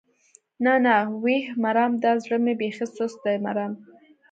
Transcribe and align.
نه 0.65 0.73
نه 0.85 0.95
ويح 1.23 1.45
مرم 1.63 1.91
دا 2.03 2.11
زړه 2.23 2.37
مې 2.43 2.53
بېخي 2.59 2.85
سست 2.97 3.17
دی 3.23 3.35
مرم. 3.45 3.71